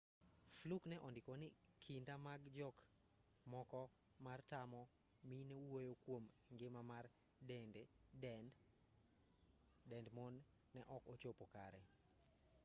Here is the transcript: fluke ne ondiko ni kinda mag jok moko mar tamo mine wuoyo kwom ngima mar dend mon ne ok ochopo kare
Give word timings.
fluke 0.59 0.85
ne 0.91 0.97
ondiko 1.07 1.31
ni 1.41 1.47
kinda 1.83 2.15
mag 2.25 2.41
jok 2.57 2.75
moko 3.53 3.81
mar 4.25 4.39
tamo 4.51 4.81
mine 5.29 5.55
wuoyo 5.67 5.93
kwom 6.03 6.23
ngima 6.53 6.81
mar 6.91 7.05
dend 9.89 10.05
mon 10.15 10.33
ne 10.73 10.81
ok 10.95 11.01
ochopo 11.13 11.43
kare 11.55 11.81